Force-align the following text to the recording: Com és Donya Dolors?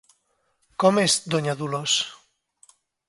Com 0.83 0.97
és 1.01 1.17
Donya 1.35 1.55
Dolors? 1.61 1.99